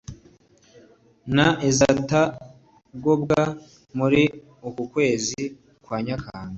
na 1.35 1.47
izatakobwa 1.69 3.39
muri 3.97 4.21
ukukwezi 4.69 5.41
kwa 5.83 5.97
nyakanga 6.05 6.49